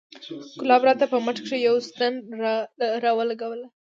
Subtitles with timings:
[0.61, 2.13] ګلاب راته په مټ کښې يوه ستن
[3.03, 3.67] راولګوله.